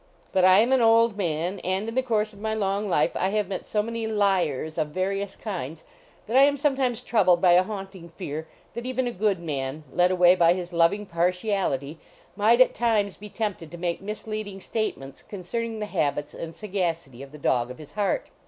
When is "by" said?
7.39-7.51, 10.33-10.53